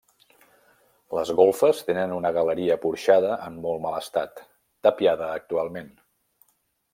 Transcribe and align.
Les 1.17 1.31
golfes 1.39 1.81
tenen 1.89 2.15
una 2.15 2.31
galeria 2.37 2.77
porxada 2.87 3.35
en 3.49 3.59
molt 3.67 3.85
mal 3.85 3.99
estat, 3.99 4.43
tapiada 4.89 5.29
actualment. 5.37 5.95